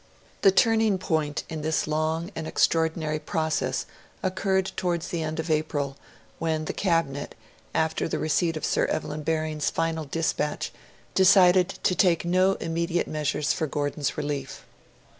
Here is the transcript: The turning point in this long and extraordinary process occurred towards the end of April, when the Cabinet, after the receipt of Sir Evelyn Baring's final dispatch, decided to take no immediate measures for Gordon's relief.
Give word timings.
The 0.41 0.49
turning 0.49 0.97
point 0.97 1.43
in 1.47 1.61
this 1.61 1.85
long 1.85 2.31
and 2.35 2.47
extraordinary 2.47 3.19
process 3.19 3.85
occurred 4.23 4.71
towards 4.75 5.09
the 5.09 5.21
end 5.21 5.39
of 5.39 5.51
April, 5.51 5.95
when 6.39 6.65
the 6.65 6.73
Cabinet, 6.73 7.35
after 7.75 8.07
the 8.07 8.17
receipt 8.17 8.57
of 8.57 8.65
Sir 8.65 8.85
Evelyn 8.85 9.21
Baring's 9.21 9.69
final 9.69 10.05
dispatch, 10.05 10.71
decided 11.13 11.69
to 11.83 11.93
take 11.93 12.25
no 12.25 12.53
immediate 12.55 13.07
measures 13.07 13.53
for 13.53 13.67
Gordon's 13.67 14.17
relief. 14.17 14.65